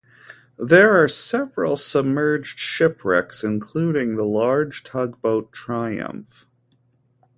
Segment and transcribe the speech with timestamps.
[0.57, 6.47] There are several submerged shipwrecks including the large tugboat Triumph.